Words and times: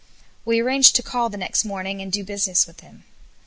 We 0.45 0.59
arranged 0.61 0.95
to 0.95 1.03
call 1.03 1.29
next 1.29 1.63
morning 1.63 2.01
and 2.01 2.11
do 2.11 2.23
business 2.23 2.65
with 2.65 2.79
him. 2.79 3.03